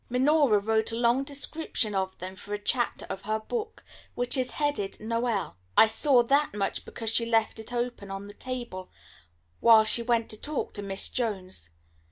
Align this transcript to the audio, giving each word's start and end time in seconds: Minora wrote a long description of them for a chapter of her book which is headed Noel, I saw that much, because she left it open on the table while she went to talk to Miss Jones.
Minora 0.09 0.57
wrote 0.57 0.91
a 0.91 0.95
long 0.95 1.23
description 1.23 1.93
of 1.93 2.17
them 2.17 2.35
for 2.35 2.55
a 2.55 2.57
chapter 2.57 3.05
of 3.07 3.21
her 3.21 3.39
book 3.39 3.83
which 4.15 4.35
is 4.35 4.53
headed 4.53 4.99
Noel, 4.99 5.57
I 5.77 5.85
saw 5.85 6.23
that 6.23 6.55
much, 6.55 6.85
because 6.85 7.11
she 7.11 7.27
left 7.27 7.59
it 7.59 7.71
open 7.71 8.09
on 8.09 8.25
the 8.25 8.33
table 8.33 8.89
while 9.59 9.83
she 9.83 10.01
went 10.01 10.27
to 10.31 10.41
talk 10.41 10.73
to 10.73 10.81
Miss 10.81 11.07
Jones. 11.07 11.69